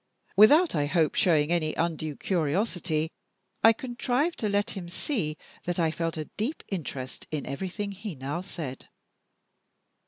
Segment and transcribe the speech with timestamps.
[0.35, 3.11] Without, I hope, showing any undue curiosity,
[3.63, 8.15] I contrived to let him see that I felt a deep interest in everything he
[8.15, 8.87] now said.